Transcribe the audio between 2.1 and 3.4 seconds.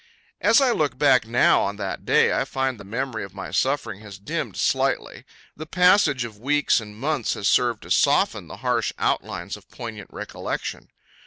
I find the memory of